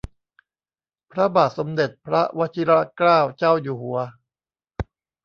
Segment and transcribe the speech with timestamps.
[1.11, 3.99] พระบาทสมเด็จพระวชิรเกล้าเจ้าอยู่หัว